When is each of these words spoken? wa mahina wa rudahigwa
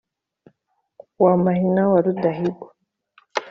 wa 1.23 1.33
mahina 1.43 1.83
wa 1.91 1.99
rudahigwa 2.05 2.69